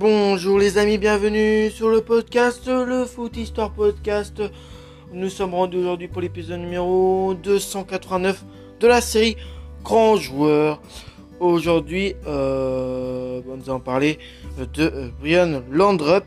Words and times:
Bonjour 0.00 0.58
les 0.58 0.78
amis, 0.78 0.96
bienvenue 0.96 1.68
sur 1.68 1.90
le 1.90 2.00
podcast, 2.00 2.66
le 2.66 3.04
Foot 3.04 3.36
Histoire 3.36 3.70
Podcast. 3.70 4.42
Nous 5.12 5.28
sommes 5.28 5.52
rendus 5.52 5.76
aujourd'hui 5.76 6.08
pour 6.08 6.22
l'épisode 6.22 6.58
numéro 6.58 7.34
289 7.34 8.42
de 8.80 8.86
la 8.86 9.02
série 9.02 9.36
Grand 9.84 10.16
Joueur. 10.16 10.80
Aujourd'hui, 11.38 12.14
euh, 12.26 13.42
nous 13.44 13.68
allons 13.68 13.78
parler 13.78 14.18
de 14.72 14.84
euh, 14.84 15.08
Brian 15.20 15.62
Landrup. 15.70 16.24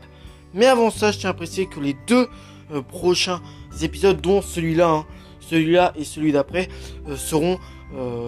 Mais 0.54 0.66
avant 0.66 0.90
ça, 0.90 1.10
je 1.10 1.18
tiens 1.18 1.30
à 1.30 1.34
préciser 1.34 1.66
que 1.66 1.80
les 1.80 1.96
deux 2.06 2.28
euh, 2.72 2.80
prochains 2.80 3.42
épisodes, 3.82 4.20
dont 4.20 4.40
celui-là, 4.40 4.88
hein, 4.88 5.06
celui-là 5.40 5.94
et 5.96 6.04
celui 6.04 6.30
d'après, 6.30 6.68
seront 7.16 7.58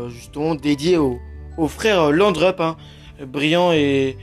justement 0.08 0.56
dédiés 0.56 0.96
aux, 0.96 1.20
aux 1.56 1.68
frères 1.68 2.10
Landrup, 2.10 2.60
hein, 2.60 2.76
Brian 3.28 3.70
et, 3.72 4.16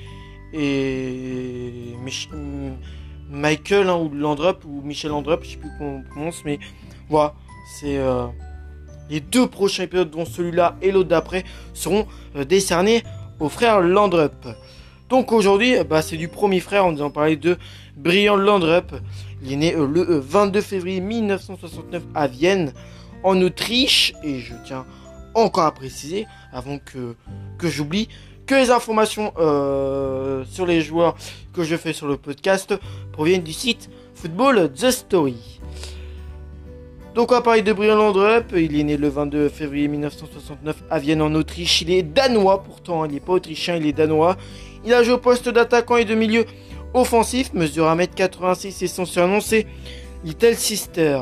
et 0.53 1.95
Mich- 2.03 2.29
Michael 3.29 3.89
hein, 3.89 3.95
ou 3.97 4.09
Landrup 4.13 4.63
ou 4.65 4.81
Michel 4.83 5.11
Landrup, 5.11 5.43
je 5.43 5.51
sais 5.51 5.57
plus 5.57 5.69
comment 5.77 5.97
on 5.97 6.03
prononce, 6.09 6.41
mais 6.45 6.59
voilà, 7.09 7.33
c'est 7.79 7.97
euh, 7.97 8.27
les 9.09 9.19
deux 9.19 9.47
prochains 9.47 9.83
épisodes, 9.83 10.09
dont 10.11 10.25
celui-là 10.25 10.75
et 10.81 10.91
l'autre 10.91 11.09
d'après, 11.09 11.43
seront 11.73 12.05
euh, 12.35 12.45
décernés 12.45 13.03
aux 13.39 13.49
frères 13.49 13.81
Landrup. 13.81 14.47
Donc 15.09 15.31
aujourd'hui, 15.31 15.77
euh, 15.77 15.83
bah, 15.83 16.01
c'est 16.01 16.17
du 16.17 16.27
premier 16.27 16.59
frère, 16.59 16.85
on 16.85 16.91
nous 16.91 17.01
en 17.01 17.09
parlait 17.09 17.35
de 17.35 17.57
Brian 17.97 18.35
Landrup. 18.35 18.93
Il 19.43 19.51
est 19.53 19.57
né 19.57 19.71
le 19.73 20.09
euh, 20.09 20.19
22 20.21 20.61
février 20.61 21.01
1969 21.01 22.03
à 22.13 22.27
Vienne, 22.27 22.71
en 23.23 23.41
Autriche, 23.41 24.13
et 24.23 24.39
je 24.39 24.53
tiens 24.65 24.85
encore 25.33 25.63
à 25.65 25.71
préciser, 25.73 26.27
avant 26.51 26.77
que 26.77 27.15
j'oublie, 27.67 28.07
que 28.45 28.55
les 28.55 28.69
informations 28.69 29.33
euh, 29.37 30.43
sur 30.49 30.65
les 30.65 30.81
joueurs 30.81 31.15
que 31.53 31.63
je 31.63 31.75
fais 31.75 31.93
sur 31.93 32.07
le 32.07 32.17
podcast 32.17 32.73
proviennent 33.11 33.43
du 33.43 33.53
site 33.53 33.89
Football 34.15 34.71
The 34.73 34.91
Story. 34.91 35.59
Donc 37.13 37.31
on 37.31 37.35
va 37.35 37.41
parler 37.41 37.61
de 37.61 37.71
Brian 37.71 37.95
Landrup, 37.95 38.53
il 38.55 38.79
est 38.79 38.83
né 38.83 38.97
le 38.97 39.07
22 39.07 39.49
février 39.49 39.87
1969 39.87 40.83
à 40.89 40.97
Vienne 40.97 41.21
en 41.21 41.33
Autriche, 41.35 41.81
il 41.81 41.91
est 41.91 42.01
danois 42.01 42.63
pourtant, 42.63 43.05
il 43.05 43.11
n'est 43.11 43.19
pas 43.19 43.33
autrichien, 43.33 43.75
il 43.75 43.85
est 43.85 43.93
danois. 43.93 44.35
Il 44.83 44.93
a 44.93 45.03
joué 45.03 45.13
au 45.13 45.17
poste 45.19 45.47
d'attaquant 45.47 45.97
et 45.97 46.05
de 46.05 46.15
milieu 46.15 46.45
offensif, 46.93 47.53
mesure 47.53 47.85
1m86 47.85 48.83
et 48.83 48.87
son 48.87 49.05
surnom 49.05 49.41
c'est 49.41 49.67
Little 50.25 50.55
Sister. 50.55 51.19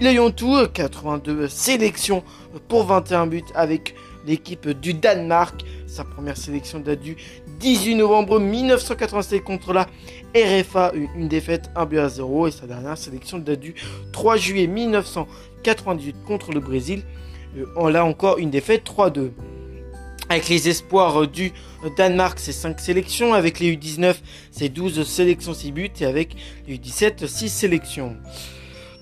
Il 0.00 0.06
a 0.06 0.12
eu 0.12 0.18
en 0.18 0.30
tout 0.30 0.56
82 0.74 1.48
sélections 1.48 2.22
pour 2.68 2.84
21 2.84 3.26
buts 3.26 3.42
avec 3.54 3.94
l'équipe 4.26 4.68
du 4.68 4.94
Danemark. 4.94 5.64
Sa 5.86 6.04
première 6.04 6.36
sélection 6.36 6.80
date 6.80 7.00
du 7.00 7.16
18 7.60 7.96
novembre 7.96 8.40
1987 8.40 9.42
contre 9.42 9.72
la 9.72 9.86
RFA, 10.34 10.92
une 11.16 11.28
défaite 11.28 11.70
1 11.76 11.86
but 11.86 11.98
à 11.98 12.08
0. 12.08 12.48
Et 12.48 12.50
sa 12.50 12.66
dernière 12.66 12.98
sélection 12.98 13.38
date 13.38 13.60
du 13.60 13.74
3 14.12 14.36
juillet 14.36 14.66
1998 14.66 16.16
contre 16.26 16.52
le 16.52 16.60
Brésil. 16.60 17.02
Euh, 17.56 17.66
On 17.76 17.88
l'a 17.88 18.04
encore 18.04 18.38
une 18.38 18.50
défaite 18.50 18.84
3-2. 18.84 19.30
Avec 20.28 20.48
les 20.48 20.68
espoirs 20.68 21.22
euh, 21.22 21.26
du 21.26 21.52
Danemark, 21.96 22.38
c'est 22.38 22.52
5 22.52 22.80
sélections. 22.80 23.34
Avec 23.34 23.60
les 23.60 23.76
U19, 23.76 24.16
c'est 24.50 24.68
12 24.68 25.06
sélections 25.06 25.54
6 25.54 25.72
buts. 25.72 25.90
Et 26.00 26.06
avec 26.06 26.34
les 26.66 26.76
U17, 26.78 27.26
6 27.26 27.48
sélections. 27.48 28.16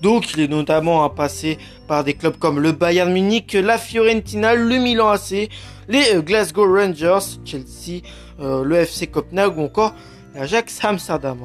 Donc, 0.03 0.33
il 0.33 0.41
est 0.41 0.47
notamment 0.49 1.09
passé 1.09 1.57
par 1.87 2.03
des 2.03 2.13
clubs 2.13 2.35
comme 2.37 2.59
le 2.59 2.73
Bayern 2.73 3.11
Munich, 3.11 3.53
la 3.53 3.77
Fiorentina, 3.77 4.53
le 4.53 4.75
Milan 4.77 5.07
AC, 5.07 5.47
les 5.87 6.15
euh, 6.15 6.21
Glasgow 6.21 6.65
Rangers, 6.75 7.39
Chelsea, 7.45 8.01
euh, 8.41 8.65
le 8.65 8.75
FC 8.75 9.07
Copenhague 9.07 9.57
ou 9.57 9.61
encore 9.63 9.95
l'Ajax 10.35 10.83
Amsterdam. 10.83 11.37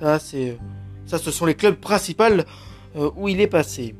Ça, 0.00 0.20
c'est, 0.20 0.50
euh, 0.50 0.54
ça, 1.04 1.18
ce 1.18 1.32
sont 1.32 1.46
les 1.46 1.54
clubs 1.56 1.74
principaux 1.74 2.22
où 3.16 3.28
il 3.28 3.40
est 3.40 3.48
passé. 3.48 3.94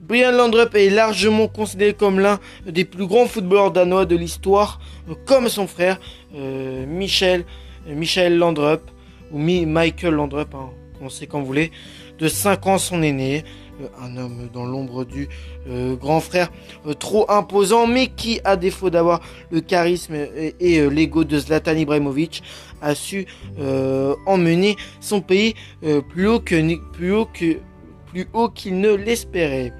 Brian 0.00 0.32
Landrup 0.32 0.74
est 0.74 0.90
largement 0.90 1.46
considéré 1.46 1.94
comme 1.94 2.18
l'un 2.18 2.38
des 2.66 2.84
plus 2.84 3.06
grands 3.06 3.26
footballeurs 3.26 3.70
danois 3.70 4.04
de 4.06 4.16
l'histoire, 4.16 4.80
comme 5.24 5.48
son 5.48 5.66
frère 5.68 5.98
Michel, 6.34 7.44
Michael 7.88 8.36
Landrup 8.38 8.82
ou 9.30 9.38
Mi- 9.38 9.64
Michael 9.64 10.14
Landrup, 10.14 10.54
hein, 10.54 10.68
on 11.00 11.08
sait 11.08 11.26
comme 11.26 11.40
vous 11.40 11.46
voulez, 11.46 11.72
de 12.18 12.28
5 12.28 12.66
ans 12.66 12.78
son 12.78 13.02
aîné, 13.02 13.44
euh, 13.80 13.86
un 14.00 14.16
homme 14.16 14.48
dans 14.52 14.64
l'ombre 14.64 15.04
du 15.04 15.28
euh, 15.68 15.96
grand 15.96 16.20
frère 16.20 16.52
euh, 16.86 16.94
trop 16.94 17.28
imposant, 17.28 17.88
mais 17.88 18.06
qui, 18.06 18.40
à 18.44 18.56
défaut 18.56 18.88
d'avoir 18.88 19.20
le 19.50 19.60
charisme 19.60 20.14
et, 20.14 20.88
l'ego 20.90 21.24
de 21.24 21.38
Zlatan 21.38 21.76
Ibrahimovic, 21.76 22.42
a 22.80 22.94
su 22.94 23.26
emmener 24.26 24.76
son 25.00 25.20
pays 25.20 25.54
plus 26.10 26.28
haut 26.28 26.40
qu'il 26.40 26.78
ne 28.80 28.94
l'espérait. 28.94 29.72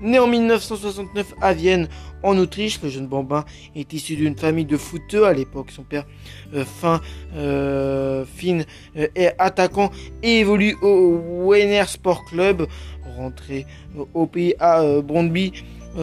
Né 0.00 0.18
en 0.18 0.28
1969 0.28 1.34
à 1.40 1.52
Vienne, 1.52 1.88
en 2.22 2.38
Autriche, 2.38 2.80
le 2.82 2.88
jeune 2.88 3.06
bambin 3.06 3.44
est 3.76 3.92
issu 3.92 4.16
d'une 4.16 4.36
famille 4.36 4.64
de 4.64 4.76
footeux 4.76 5.26
à 5.26 5.32
l'époque. 5.32 5.70
Son 5.70 5.82
père, 5.82 6.06
fin, 6.80 7.00
fin, 8.48 8.62
euh, 8.96 9.08
est 9.14 9.34
attaquant 9.38 9.90
et 10.22 10.40
évolue 10.40 10.76
au 10.82 11.46
Wenner 11.46 11.84
Sport 11.86 12.24
Club. 12.24 12.66
Rentré 13.16 13.66
euh, 13.96 14.04
au 14.14 14.26
pays 14.26 14.54
à 14.58 14.80
euh, 14.80 15.02
Brondby, 15.02 15.52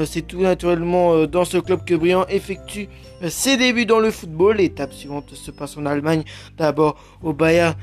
c'est 0.06 0.28
tout 0.28 0.42
naturellement 0.42 1.26
dans 1.26 1.46
ce 1.46 1.58
club 1.58 1.86
que 1.86 1.94
Briand 1.94 2.26
effectue 2.28 2.90
ses 3.30 3.56
débuts 3.56 3.86
dans 3.86 4.00
le 4.00 4.12
football. 4.12 4.58
L'étape 4.58 4.92
suivante 4.92 5.34
se 5.34 5.52
passe 5.52 5.78
en 5.78 5.86
Allemagne, 5.86 6.24
d'abord 6.58 6.98
au 7.24 7.32
Bayern 7.32 7.76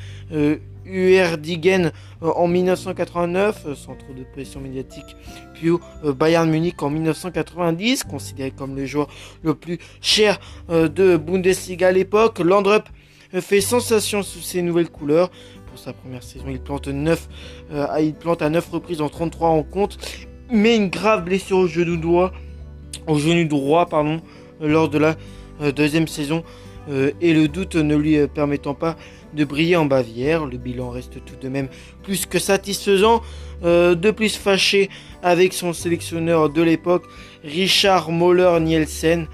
Uerdingen 0.86 1.92
euh, 2.22 2.30
en 2.34 2.48
1989, 2.48 3.64
euh, 3.66 3.74
sans 3.74 3.94
trop 3.94 4.12
de 4.12 4.24
pression 4.32 4.60
médiatique, 4.60 5.16
puis 5.54 5.70
au 5.70 5.80
Bayern 6.04 6.48
Munich 6.48 6.82
en 6.82 6.90
1990, 6.90 8.04
considéré 8.04 8.50
comme 8.50 8.74
le 8.76 8.86
joueur 8.86 9.08
le 9.42 9.54
plus 9.54 9.78
cher 10.00 10.40
de 10.68 11.16
Bundesliga 11.16 11.88
à 11.88 11.92
l'époque. 11.92 12.40
Landrup 12.40 12.88
fait 13.40 13.60
sensation 13.60 14.22
sous 14.22 14.40
ses 14.40 14.62
nouvelles 14.62 14.90
couleurs. 14.90 15.30
Pour 15.66 15.78
sa 15.78 15.92
première 15.92 16.22
saison, 16.22 16.44
il 16.50 16.60
plante 16.60 16.88
9, 16.88 17.28
euh, 17.72 17.86
à 17.86 18.50
9 18.50 18.68
reprises 18.70 19.00
en 19.00 19.08
33 19.08 19.48
rencontres, 19.48 19.96
mais 20.50 20.76
une 20.76 20.90
grave 20.90 21.24
blessure 21.24 21.58
au 21.58 21.66
genou 21.66 21.96
droit, 21.96 22.32
au 23.06 23.18
genou 23.18 23.48
droit 23.48 23.88
lors 24.60 24.90
de 24.90 24.98
la 24.98 25.16
euh, 25.62 25.72
deuxième 25.72 26.08
saison 26.08 26.44
euh, 26.90 27.12
et 27.22 27.32
le 27.32 27.48
doute 27.48 27.76
ne 27.76 27.96
lui 27.96 28.18
permettant 28.28 28.74
pas 28.74 28.96
de 29.32 29.44
briller 29.46 29.76
en 29.76 29.86
Bavière. 29.86 30.44
Le 30.44 30.58
bilan 30.58 30.90
reste 30.90 31.24
tout 31.24 31.36
de 31.40 31.48
même 31.48 31.68
plus 32.02 32.26
que 32.26 32.38
satisfaisant. 32.38 33.22
De 33.62 34.10
plus 34.10 34.36
fâché 34.36 34.90
avec 35.22 35.52
son 35.52 35.72
sélectionneur 35.72 36.50
de 36.50 36.62
l'époque, 36.62 37.04
Richard 37.44 38.10
Moller 38.10 38.58
Nielsen. 38.60 39.20
Euh, 39.20 39.26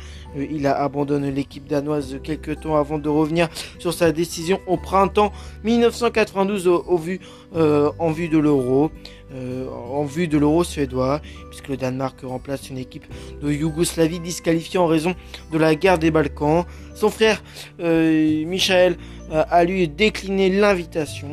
il 0.50 0.66
a 0.66 0.80
abandonné 0.80 1.30
l'équipe 1.30 1.66
danoise 1.66 2.18
quelques 2.22 2.60
temps 2.60 2.76
avant 2.76 2.98
de 2.98 3.08
revenir 3.08 3.48
sur 3.78 3.92
sa 3.92 4.12
décision 4.12 4.60
au 4.66 4.76
printemps 4.76 5.32
1992 5.64 6.68
au, 6.68 6.84
au 6.86 6.96
vu, 6.96 7.20
euh, 7.56 7.90
en 7.98 8.10
vue 8.10 8.28
de 8.28 8.38
l'euro. 8.38 8.90
euh, 9.34 9.66
en 9.92 10.04
vue 10.04 10.26
de 10.26 10.38
l'euro 10.38 10.64
suédois, 10.64 11.20
puisque 11.50 11.68
le 11.68 11.76
Danemark 11.76 12.18
remplace 12.22 12.70
une 12.70 12.78
équipe 12.78 13.04
de 13.42 13.52
Yougoslavie 13.52 14.20
disqualifiée 14.20 14.78
en 14.78 14.86
raison 14.86 15.14
de 15.52 15.58
la 15.58 15.74
guerre 15.74 15.98
des 15.98 16.10
Balkans. 16.10 16.64
Son 16.94 17.10
frère 17.10 17.42
euh, 17.80 18.46
Michael 18.46 18.96
a 19.30 19.64
lui 19.64 19.86
décliné 19.86 20.48
l'invitation. 20.48 21.28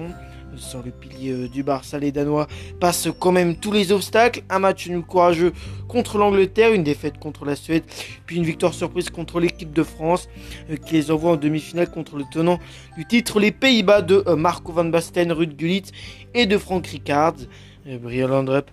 Sans 0.57 0.81
le 0.81 0.91
pilier 0.91 1.31
euh, 1.31 1.47
du 1.47 1.63
Barça, 1.63 1.99
les 1.99 2.11
Danois 2.11 2.47
passent 2.79 3.09
quand 3.19 3.31
même 3.31 3.55
tous 3.55 3.71
les 3.71 3.91
obstacles. 3.91 4.43
Un 4.49 4.59
match 4.59 4.89
courageux 5.07 5.53
contre 5.87 6.17
l'Angleterre, 6.17 6.73
une 6.73 6.83
défaite 6.83 7.17
contre 7.19 7.45
la 7.45 7.55
Suède, 7.55 7.83
puis 8.25 8.37
une 8.37 8.43
victoire 8.43 8.73
surprise 8.73 9.09
contre 9.09 9.39
l'équipe 9.39 9.73
de 9.73 9.83
France 9.83 10.27
euh, 10.69 10.75
qui 10.75 10.93
les 10.95 11.11
envoie 11.11 11.31
en 11.31 11.35
demi-finale 11.37 11.89
contre 11.89 12.17
le 12.17 12.25
tenant 12.31 12.59
du 12.97 13.05
titre, 13.05 13.39
les 13.39 13.51
Pays-Bas 13.51 14.01
de 14.01 14.23
euh, 14.27 14.35
Marco 14.35 14.71
van 14.71 14.85
Basten, 14.85 15.31
Ruud 15.31 15.55
Gullit 15.55 15.91
et 16.33 16.45
de 16.45 16.57
Frank. 16.57 16.85
Euh, 17.09 17.97
Brian 18.01 18.27
Landrup 18.27 18.69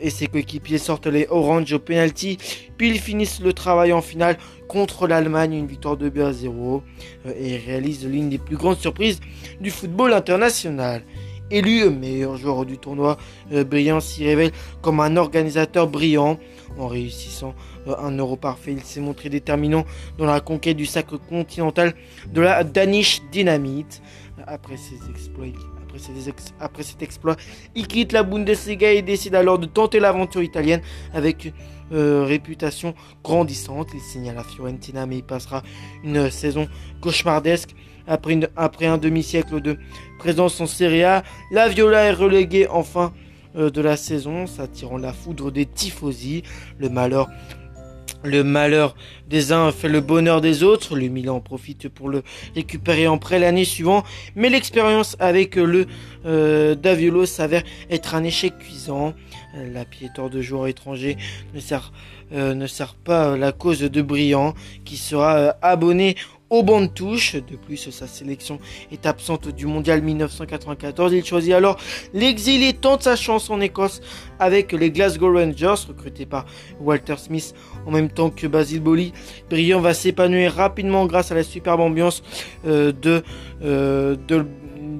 et 0.00 0.10
ses 0.10 0.26
coéquipiers 0.26 0.78
sortent 0.78 1.06
les 1.06 1.28
Orange 1.30 1.72
au 1.72 1.78
penalty, 1.78 2.36
puis 2.76 2.90
ils 2.90 2.98
finissent 2.98 3.40
le 3.40 3.52
travail 3.52 3.92
en 3.92 4.00
finale 4.00 4.36
contre 4.68 5.08
l'Allemagne, 5.08 5.54
une 5.54 5.66
victoire 5.66 5.96
de 5.96 6.08
2 6.08 6.24
à 6.24 6.32
0 6.32 6.82
euh, 7.26 7.32
et 7.36 7.56
réalisent 7.56 8.06
l'une 8.06 8.28
des 8.28 8.38
plus 8.38 8.56
grandes 8.56 8.76
surprises 8.76 9.18
du 9.60 9.70
football 9.70 10.12
international. 10.12 11.02
Élu 11.50 11.88
meilleur 11.88 12.36
joueur 12.36 12.66
du 12.66 12.76
tournoi, 12.76 13.16
euh, 13.52 13.64
Briand 13.64 14.00
s'y 14.00 14.24
révèle 14.24 14.52
comme 14.82 15.00
un 15.00 15.16
organisateur 15.16 15.88
brillant. 15.88 16.38
En 16.78 16.86
réussissant 16.86 17.54
euh, 17.88 17.96
un 17.98 18.16
euro 18.16 18.36
parfait, 18.36 18.72
il 18.72 18.82
s'est 18.82 19.00
montré 19.00 19.30
déterminant 19.30 19.84
dans 20.18 20.26
la 20.26 20.40
conquête 20.40 20.76
du 20.76 20.86
sacre 20.86 21.16
continental 21.16 21.94
de 22.32 22.40
la 22.42 22.62
Danish 22.62 23.22
Dynamite. 23.32 24.02
Après 24.46 24.76
ses 24.76 25.10
exploits, 25.10 25.46
après 26.60 26.82
cet 26.82 27.02
exploit, 27.02 27.36
il 27.74 27.86
quitte 27.86 28.12
la 28.12 28.22
Bundesliga 28.22 28.92
et 28.92 29.02
décide 29.02 29.34
alors 29.34 29.58
de 29.58 29.66
tenter 29.66 30.00
l'aventure 30.00 30.42
italienne 30.42 30.80
avec 31.12 31.46
une 31.46 31.52
euh, 31.92 32.24
réputation 32.24 32.94
grandissante. 33.24 33.88
Il 33.94 34.00
signe 34.00 34.30
à 34.30 34.34
la 34.34 34.44
Fiorentina 34.44 35.06
mais 35.06 35.18
il 35.18 35.24
passera 35.24 35.62
une 36.04 36.30
saison 36.30 36.68
cauchemardesque. 37.00 37.74
Après, 38.06 38.86
un 38.86 38.96
demi-siècle 38.96 39.60
de 39.60 39.76
présence 40.18 40.60
en 40.62 40.66
Serie 40.66 41.04
A, 41.04 41.22
la 41.50 41.68
Viola 41.68 42.04
est 42.04 42.12
reléguée 42.12 42.66
enfin 42.66 43.12
euh, 43.56 43.70
de 43.70 43.80
la 43.82 43.96
saison, 43.96 44.46
s'attirant 44.46 44.96
la 44.96 45.12
foudre 45.12 45.50
des 45.50 45.66
tifosi. 45.66 46.42
Le 46.78 46.88
malheur 46.88 47.28
le 48.24 48.42
malheur 48.44 48.94
des 49.28 49.52
uns 49.52 49.70
fait 49.72 49.88
le 49.88 50.00
bonheur 50.00 50.40
des 50.40 50.62
autres. 50.62 50.96
Le 50.96 51.08
Milan 51.08 51.40
profite 51.40 51.88
pour 51.88 52.08
le 52.08 52.22
récupérer 52.54 53.06
en 53.06 53.18
prêt 53.18 53.38
l'année 53.38 53.64
suivante. 53.64 54.04
Mais 54.34 54.48
l'expérience 54.48 55.16
avec 55.18 55.56
le 55.56 55.86
euh, 56.26 56.74
Daviolo 56.74 57.26
s'avère 57.26 57.62
être 57.90 58.14
un 58.14 58.24
échec 58.24 58.58
cuisant. 58.58 59.14
La 59.72 59.84
piétor 59.84 60.30
de 60.30 60.40
joueurs 60.40 60.66
étrangers 60.66 61.16
ne 61.54 61.60
sert, 61.60 61.92
euh, 62.32 62.54
ne 62.54 62.66
sert 62.66 62.94
pas 62.94 63.36
la 63.36 63.52
cause 63.52 63.80
de 63.80 64.02
Briand, 64.02 64.54
qui 64.84 64.96
sera 64.96 65.36
euh, 65.36 65.52
abonné 65.62 66.16
au 66.50 66.62
banc 66.62 66.80
de 66.80 66.86
touche. 66.86 67.34
De 67.34 67.56
plus, 67.56 67.90
sa 67.90 68.06
sélection 68.06 68.58
est 68.90 69.06
absente 69.06 69.48
du 69.48 69.66
mondial 69.66 70.02
1994. 70.02 71.12
Il 71.12 71.24
choisit 71.24 71.52
alors 71.52 71.78
l'exil 72.14 72.62
et 72.62 72.72
tente 72.72 73.02
sa 73.02 73.16
chance 73.16 73.50
en 73.50 73.60
Écosse 73.60 74.00
avec 74.38 74.72
les 74.72 74.90
Glasgow 74.90 75.32
Rangers, 75.32 75.86
recrutés 75.88 76.26
par 76.26 76.46
Walter 76.80 77.16
Smith 77.16 77.54
en 77.86 77.90
même 77.90 78.08
temps 78.08 78.30
que 78.30 78.46
Basil 78.46 78.80
Boli. 78.80 79.12
Briand 79.50 79.80
va 79.80 79.94
s'épanouir 79.94 80.54
rapidement 80.54 81.06
grâce 81.06 81.32
à 81.32 81.34
la 81.34 81.42
superbe 81.42 81.80
ambiance 81.80 82.22
euh, 82.66 82.92
de, 82.92 83.22
euh, 83.62 84.16
de, 84.26 84.46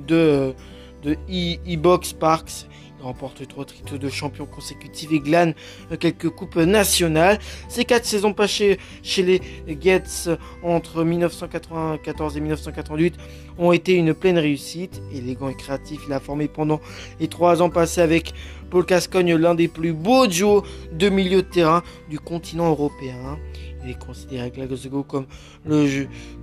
de, 0.07 0.55
de 1.03 1.17
e-box 1.31 2.13
Parks 2.13 2.68
remporte 3.01 3.47
trois 3.49 3.65
titres 3.65 3.99
de 3.99 4.09
champion 4.09 4.47
consécutifs 4.47 5.13
et 5.13 5.21
glane 5.21 5.55
quelques 6.01 6.31
coupes 6.31 6.57
nationales. 6.57 7.39
Ces 7.69 7.85
quatre 7.85 8.05
saisons 8.05 8.33
passées 8.33 8.79
chez 9.03 9.23
les 9.23 9.41
Gets 9.81 10.31
entre 10.63 11.05
1994 11.05 12.37
et 12.37 12.41
1988 12.41 13.15
ont 13.59 13.73
été 13.73 13.95
une 13.95 14.15
pleine 14.15 14.39
réussite. 14.39 15.01
Élégant 15.13 15.49
et 15.49 15.57
créatif, 15.57 16.01
il 16.07 16.13
a 16.13 16.21
formé 16.21 16.49
pendant 16.49 16.81
les 17.21 17.29
trois 17.29 17.63
ans 17.63 17.71
passés 17.71 18.01
avec 18.01 18.33
Paul 18.71 18.85
Cascogne 18.85 19.35
l'un 19.35 19.55
des 19.55 19.69
plus 19.69 19.93
beaux 19.93 20.27
duos 20.27 20.63
de 20.93 21.09
milieu 21.09 21.43
de 21.43 21.49
terrain 21.49 21.83
du 22.11 22.19
continent 22.19 22.69
européen. 22.71 23.39
Il 23.85 23.91
est 23.91 23.99
considéré 23.99 24.47
à 24.47 24.51
Glasgow 24.51 25.03
comme 25.03 25.27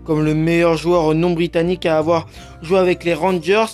comme 0.03 0.23
le 0.23 0.33
meilleur 0.33 0.77
joueur 0.77 1.13
non 1.13 1.31
britannique 1.31 1.85
à 1.85 1.97
avoir 1.97 2.27
joué 2.61 2.79
avec 2.79 3.03
les 3.03 3.13
Rangers. 3.13 3.65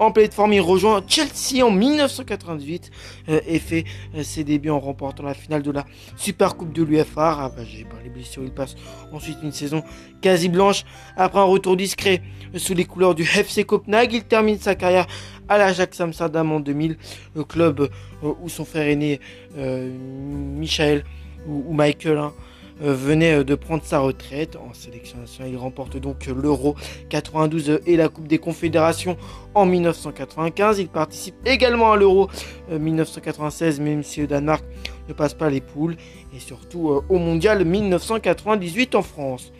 En 0.00 0.12
pleine 0.12 0.30
forme, 0.30 0.54
il 0.54 0.62
rejoint 0.62 1.02
Chelsea 1.06 1.62
en 1.62 1.70
1998 1.70 2.90
euh, 3.28 3.40
et 3.46 3.58
fait 3.58 3.84
euh, 4.14 4.22
ses 4.22 4.44
débuts 4.44 4.70
en 4.70 4.80
remportant 4.80 5.22
la 5.24 5.34
finale 5.34 5.62
de 5.62 5.70
la 5.70 5.84
Super 6.16 6.56
Coupe 6.56 6.72
de 6.72 6.82
l'UFA. 6.82 7.36
Ah 7.38 7.52
bah, 7.54 7.62
j'ai 7.66 7.86
les 8.02 8.08
blessures, 8.08 8.42
il 8.42 8.50
passe 8.50 8.76
ensuite 9.12 9.36
une 9.42 9.52
saison 9.52 9.84
quasi 10.22 10.48
blanche. 10.48 10.86
Après 11.18 11.38
un 11.38 11.44
retour 11.44 11.76
discret 11.76 12.22
euh, 12.54 12.58
sous 12.58 12.72
les 12.72 12.86
couleurs 12.86 13.14
du 13.14 13.24
FC 13.24 13.64
Copenhague, 13.64 14.14
il 14.14 14.24
termine 14.24 14.58
sa 14.58 14.74
carrière 14.74 15.06
à 15.50 15.58
l'Ajax 15.58 16.00
Amsterdam 16.00 16.50
en 16.50 16.60
2000, 16.60 16.96
le 17.34 17.44
club 17.44 17.90
où 18.22 18.48
son 18.48 18.64
frère 18.64 18.86
aîné 18.86 19.20
Michael 19.54 21.04
ou, 21.46 21.72
Michael 21.72 22.18
hein, 22.18 22.32
euh, 22.32 22.49
venait 22.80 23.38
euh, 23.38 23.44
de 23.44 23.54
prendre 23.54 23.84
sa 23.84 24.00
retraite 24.00 24.56
en 24.56 24.72
sélection 24.72 25.18
nationale. 25.18 25.52
Il 25.52 25.56
remporte 25.56 25.96
donc 25.96 26.26
l'Euro 26.26 26.74
92 27.08 27.80
et 27.86 27.96
la 27.96 28.08
Coupe 28.08 28.26
des 28.26 28.38
Confédérations 28.38 29.16
en 29.54 29.66
1995. 29.66 30.78
Il 30.78 30.88
participe 30.88 31.34
également 31.44 31.92
à 31.92 31.96
l'Euro 31.96 32.28
1996, 32.70 33.80
euh, 33.80 33.82
même 33.82 34.02
si 34.02 34.20
le 34.20 34.26
Danemark 34.26 34.64
ne 35.08 35.12
passe 35.12 35.34
pas 35.34 35.50
les 35.50 35.60
poules, 35.60 35.96
et 36.34 36.40
surtout 36.40 37.02
au 37.08 37.18
Mondial 37.18 37.64
1998 37.64 38.94
en 38.94 39.02
France. 39.02 39.52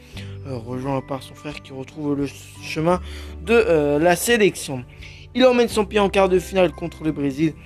rejoint 0.46 1.00
par 1.00 1.22
son 1.22 1.34
frère 1.34 1.60
qui 1.62 1.72
retrouve 1.72 2.16
le 2.16 2.26
chemin 2.62 3.00
de 3.44 3.98
la 3.98 4.16
sélection. 4.16 4.84
Il 5.34 5.44
emmène 5.44 5.68
son 5.68 5.84
pied 5.84 6.00
en 6.00 6.08
quart 6.08 6.28
de 6.28 6.38
finale 6.38 6.72
contre 6.72 7.04
le 7.04 7.12
Brésil 7.12 7.54
euh, 7.54 7.60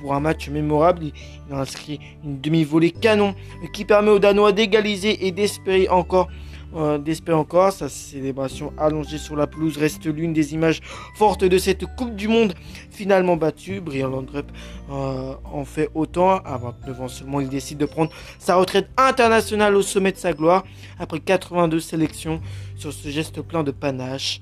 pour 0.00 0.14
un 0.14 0.20
match 0.20 0.48
mémorable. 0.48 1.04
Il, 1.04 1.54
inscrit 1.54 2.00
une 2.24 2.40
demi-volée 2.40 2.90
canon 2.90 3.34
qui 3.72 3.84
permet 3.84 4.10
aux 4.10 4.18
Danois 4.18 4.52
d'égaliser 4.52 5.26
et 5.26 5.32
d'espérer 5.32 5.88
encore. 5.88 6.28
Euh, 6.74 6.96
d'espérer 6.96 7.36
encore, 7.36 7.70
sa 7.70 7.90
célébration 7.90 8.72
allongée 8.78 9.18
sur 9.18 9.36
la 9.36 9.46
pelouse 9.46 9.76
reste 9.76 10.06
l'une 10.06 10.32
des 10.32 10.54
images 10.54 10.80
fortes 11.16 11.44
de 11.44 11.58
cette 11.58 11.84
Coupe 11.96 12.16
du 12.16 12.28
Monde 12.28 12.54
finalement 12.90 13.36
battue. 13.36 13.82
Brian 13.82 14.08
Landrup 14.08 14.50
euh, 14.90 15.34
en 15.44 15.64
fait 15.66 15.90
autant. 15.94 16.38
À 16.38 16.56
29 16.56 17.00
ans 17.02 17.08
seulement, 17.08 17.40
il 17.40 17.50
décide 17.50 17.76
de 17.76 17.84
prendre 17.84 18.10
sa 18.38 18.56
retraite 18.56 18.88
internationale 18.96 19.76
au 19.76 19.82
sommet 19.82 20.12
de 20.12 20.16
sa 20.16 20.32
gloire 20.32 20.64
après 20.98 21.20
82 21.20 21.78
sélections 21.78 22.40
sur 22.74 22.92
ce 22.92 23.08
geste 23.10 23.42
plein 23.42 23.62
de 23.62 23.70
panache 23.70 24.40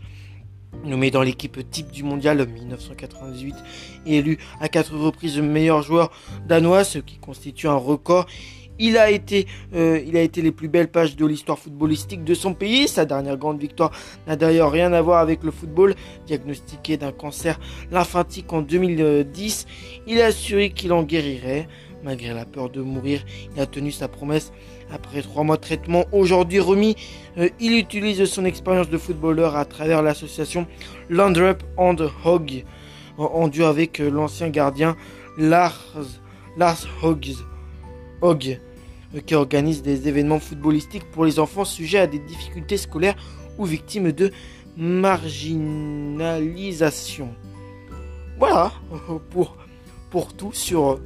nommé 0.84 1.11
dans 1.11 1.22
l'équipe 1.22 1.58
type 1.70 1.90
du 1.90 2.02
mondial 2.02 2.46
1998 2.46 3.55
et 4.06 4.19
élu 4.19 4.38
à 4.61 4.69
quatre 4.69 4.96
reprises 4.96 5.38
meilleur 5.38 5.82
joueur 5.82 6.11
danois, 6.46 6.84
ce 6.84 6.99
qui 6.99 7.19
constitue 7.19 7.69
un 7.69 7.75
record. 7.75 8.26
Il 8.82 8.96
a 8.96 9.11
été, 9.11 9.46
euh, 9.75 10.00
il 10.06 10.17
a 10.17 10.22
été 10.22 10.40
les 10.40 10.52
plus 10.52 10.69
belles 10.69 10.90
pages 10.90 11.14
de 11.14 11.26
l'histoire 11.26 11.58
footballistique 11.58 12.25
de 12.25 12.32
son 12.32 12.55
pays. 12.55 12.88
Sa 12.88 13.05
dernière 13.05 13.37
grande 13.37 13.61
victoire 13.61 13.90
n'a 14.26 14.37
d'ailleurs 14.37 14.72
rien 14.72 14.94
à 14.94 15.02
voir 15.02 15.19
avec 15.19 15.44
le 15.44 15.50
football. 15.50 15.94
Diagnostiqué 16.26 16.96
d'un 16.96 17.12
cancer 17.12 17.61
lymphatique 17.90 18.50
en 18.55 18.62
2010, 18.62 19.67
il 20.06 20.22
a 20.22 20.26
assuré 20.26 20.70
qu'il 20.70 20.94
en 20.94 21.02
guérirait. 21.02 21.69
Malgré 22.02 22.32
la 22.32 22.47
peur 22.47 22.70
de 22.70 22.81
mourir, 22.81 23.23
il 23.55 23.61
a 23.61 23.67
tenu 23.67 23.93
sa 23.93 24.08
promesse. 24.08 24.52
Après 24.91 25.20
trois 25.23 25.44
mois 25.44 25.56
de 25.56 25.61
traitement, 25.61 26.06
aujourd'hui 26.12 26.58
remis, 26.58 26.97
euh, 27.37 27.50
il 27.61 27.76
utilise 27.76 28.25
son 28.25 28.47
expérience 28.47 28.88
de 28.88 28.97
footballeur 28.97 29.55
à 29.56 29.67
travers 29.67 30.00
l'association 30.02 30.67
Landrup 31.11 31.62
and 31.76 31.97
Hog, 32.25 32.64
en 33.19 33.49
duo 33.49 33.67
avec 33.67 34.00
euh, 34.00 34.08
l'ancien 34.11 34.49
gardien 34.49 34.97
Lars, 35.37 35.94
Lars 36.56 36.87
Hogg, 37.02 37.37
euh, 38.23 38.46
qui 39.25 39.35
organise 39.35 39.82
des 39.82 40.08
événements 40.08 40.41
footballistiques 40.41 41.11
pour 41.12 41.26
les 41.26 41.38
enfants 41.38 41.67
sujets 41.67 41.99
à 41.99 42.06
des 42.06 42.19
difficultés 42.19 42.79
scolaires 42.79 43.17
ou 43.58 43.67
victimes 43.67 44.12
de 44.12 44.32
marginalisation. 44.76 47.35
Voilà 48.38 48.73
pour, 49.31 49.58
pour 50.11 50.32
tout 50.32 50.55
sur 50.55 50.99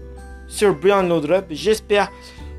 sur 0.55 0.73
Brian 0.77 1.03
Laudrup. 1.03 1.47
J'espère 1.51 2.13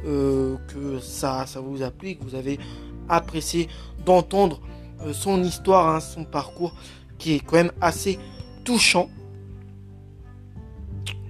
euh, 0.06 0.58
que 0.68 1.00
ça, 1.00 1.46
vous 1.56 1.82
a 1.82 1.92
plu, 1.92 2.16
que 2.16 2.24
vous 2.24 2.36
avez 2.36 2.60
apprécié 3.08 3.70
d'entendre 4.06 4.60
euh, 5.02 5.14
son 5.14 5.42
histoire, 5.42 5.88
hein, 5.88 6.00
son 6.02 6.26
parcours, 6.26 6.76
qui 7.18 7.36
est 7.36 7.40
quand 7.40 7.56
même 7.56 7.72
assez 7.80 8.20
touchant. 8.66 9.10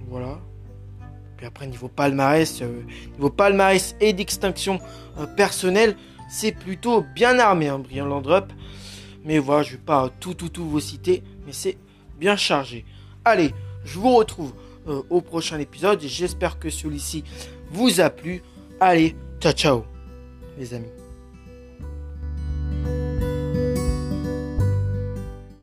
Voilà. 0.08 0.40
Puis 1.36 1.46
après, 1.46 1.68
niveau 1.68 1.88
palmarès, 1.88 2.60
euh, 2.62 2.82
niveau 3.12 3.30
palmarès 3.30 3.94
et 4.00 4.12
d'extinction 4.12 4.80
personnelle, 5.36 5.96
c'est 6.28 6.52
plutôt 6.52 7.04
bien 7.14 7.38
armé, 7.38 7.68
hein, 7.68 7.78
Brian 7.78 8.06
Landrup. 8.06 8.52
Mais 9.24 9.38
voilà, 9.38 9.62
je 9.62 9.72
vais 9.72 9.82
pas 9.82 10.10
tout, 10.18 10.34
tout, 10.34 10.48
tout 10.48 10.68
vous 10.68 10.80
citer, 10.80 11.22
mais 11.46 11.52
c'est 11.52 11.78
bien 12.18 12.36
chargé. 12.36 12.84
Allez, 13.24 13.52
je 13.84 13.98
vous 14.00 14.16
retrouve 14.16 14.52
euh, 14.88 15.02
au 15.10 15.20
prochain 15.20 15.58
épisode. 15.58 16.00
J'espère 16.00 16.58
que 16.58 16.70
celui-ci 16.70 17.24
vous 17.70 18.00
a 18.00 18.10
plu. 18.10 18.42
Allez, 18.80 19.16
ciao 19.40 19.52
ciao 19.52 19.84
les 20.58 20.74
amis. 20.74 21.05